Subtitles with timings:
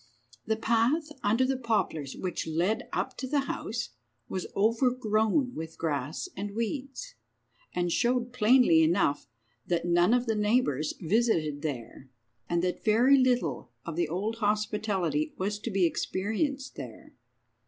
[0.47, 3.89] The path under the poplars which led up to the house
[4.27, 7.13] was overgrown with grass and weeds,
[7.75, 9.27] and showed plainly enough
[9.67, 12.09] that none of the neighbours visited there,
[12.49, 17.13] and that very little of the old hospitality was to be experienced there.